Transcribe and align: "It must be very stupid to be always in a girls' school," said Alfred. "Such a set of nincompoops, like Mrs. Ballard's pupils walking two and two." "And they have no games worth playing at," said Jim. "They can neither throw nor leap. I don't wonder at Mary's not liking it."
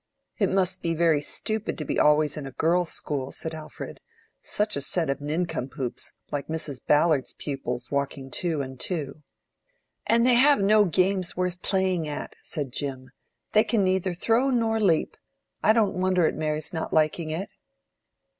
"It 0.39 0.49
must 0.49 0.81
be 0.81 0.95
very 0.95 1.21
stupid 1.21 1.77
to 1.77 1.85
be 1.85 1.99
always 1.99 2.35
in 2.35 2.47
a 2.47 2.51
girls' 2.53 2.91
school," 2.91 3.31
said 3.31 3.53
Alfred. 3.53 3.99
"Such 4.41 4.75
a 4.75 4.81
set 4.81 5.11
of 5.11 5.21
nincompoops, 5.21 6.11
like 6.31 6.47
Mrs. 6.47 6.81
Ballard's 6.83 7.33
pupils 7.33 7.91
walking 7.91 8.31
two 8.31 8.61
and 8.63 8.79
two." 8.79 9.21
"And 10.07 10.25
they 10.25 10.33
have 10.33 10.59
no 10.59 10.85
games 10.85 11.37
worth 11.37 11.61
playing 11.61 12.07
at," 12.07 12.35
said 12.41 12.73
Jim. 12.73 13.11
"They 13.51 13.63
can 13.63 13.83
neither 13.83 14.15
throw 14.15 14.49
nor 14.49 14.79
leap. 14.79 15.17
I 15.61 15.71
don't 15.71 15.93
wonder 15.93 16.25
at 16.25 16.33
Mary's 16.33 16.73
not 16.73 16.91
liking 16.91 17.29
it." 17.29 17.49